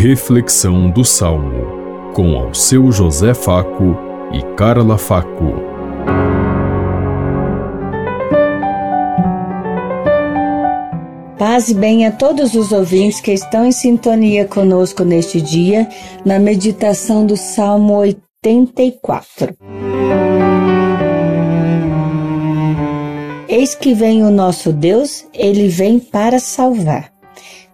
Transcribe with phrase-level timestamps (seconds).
[0.00, 3.96] Reflexão do Salmo, com ao seu José Faco
[4.32, 5.54] e Carla Faco.
[11.36, 15.88] Paz e bem a todos os ouvintes que estão em sintonia conosco neste dia,
[16.24, 19.56] na meditação do Salmo 84.
[23.48, 27.17] Eis que vem o nosso Deus, ele vem para salvar.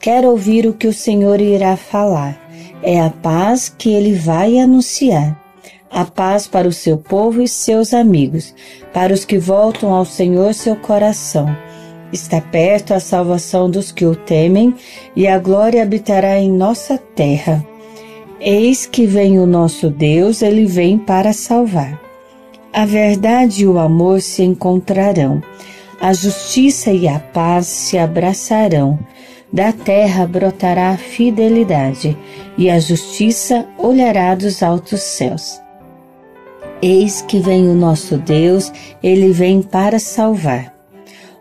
[0.05, 2.39] Quero ouvir o que o Senhor irá falar.
[2.83, 5.35] É a paz que ele vai anunciar.
[5.91, 8.55] A paz para o seu povo e seus amigos,
[8.93, 11.49] para os que voltam ao Senhor seu coração.
[12.13, 14.75] Está perto a salvação dos que o temem
[15.17, 17.67] e a glória habitará em nossa terra.
[18.39, 21.99] Eis que vem o nosso Deus, ele vem para salvar.
[22.75, 25.43] A verdade e o amor se encontrarão,
[25.99, 28.99] a justiça e a paz se abraçarão.
[29.53, 32.17] Da terra brotará a fidelidade,
[32.57, 35.61] e a justiça olhará dos altos céus.
[36.83, 40.75] Eis que vem o nosso Deus, ele vem para salvar.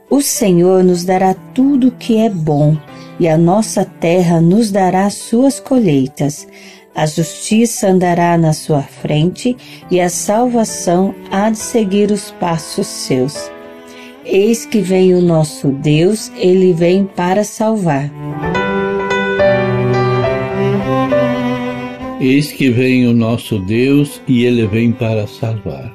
[0.09, 2.77] O Senhor nos dará tudo que é bom,
[3.19, 6.47] e a nossa terra nos dará suas colheitas.
[6.95, 9.57] A justiça andará na sua frente,
[9.89, 13.51] e a salvação há de seguir os passos seus.
[14.25, 18.09] Eis que vem o nosso Deus, ele vem para salvar.
[22.21, 25.93] Eis que vem o nosso Deus e ele vem para salvar.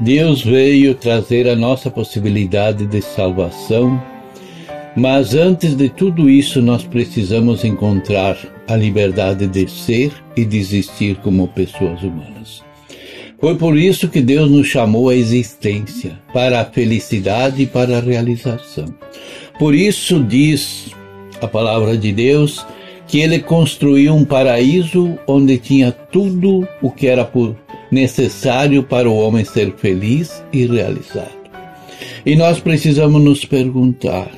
[0.00, 4.02] Deus veio trazer a nossa possibilidade de salvação,
[4.96, 11.16] mas antes de tudo isso nós precisamos encontrar a liberdade de ser e de existir
[11.18, 12.64] como pessoas humanas.
[13.44, 18.00] Foi por isso que Deus nos chamou à existência, para a felicidade e para a
[18.00, 18.86] realização.
[19.58, 20.86] Por isso diz
[21.42, 22.64] a palavra de Deus
[23.06, 27.30] que ele construiu um paraíso onde tinha tudo o que era
[27.90, 31.36] necessário para o homem ser feliz e realizado.
[32.24, 34.30] E nós precisamos nos perguntar: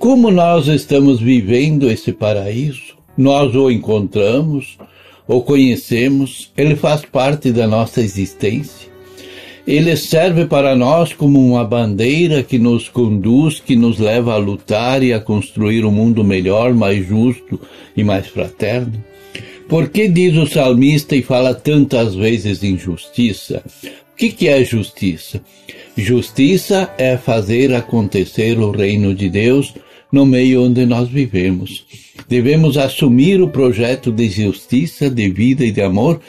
[0.00, 2.96] como nós estamos vivendo esse paraíso?
[3.16, 4.76] Nós o encontramos?
[5.26, 8.86] Ou conhecemos, ele faz parte da nossa existência.
[9.66, 15.02] Ele serve para nós como uma bandeira que nos conduz, que nos leva a lutar
[15.02, 17.60] e a construir um mundo melhor, mais justo
[17.96, 19.02] e mais fraterno.
[19.68, 23.64] Por que diz o salmista e fala tantas vezes em justiça?
[23.84, 25.40] O que é justiça?
[25.96, 29.74] Justiça é fazer acontecer o reino de Deus
[30.16, 31.84] no meio onde nós vivemos.
[32.26, 36.20] Devemos assumir o projeto de justiça, de vida e de amor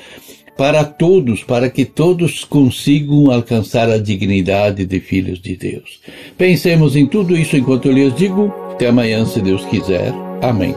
[0.57, 6.01] para todos, para que todos consigam alcançar a dignidade de filhos de Deus.
[6.37, 8.53] Pensemos em tudo isso enquanto eu lhes digo.
[8.73, 10.13] Até amanhã, se Deus quiser.
[10.41, 10.75] Amém.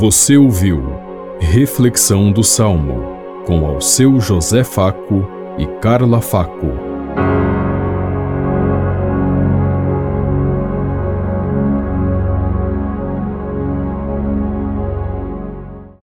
[0.00, 0.82] Você ouviu
[1.40, 3.14] Reflexão do Salmo
[3.46, 5.24] com ao seu José Faco
[5.56, 6.93] e Carla Faco.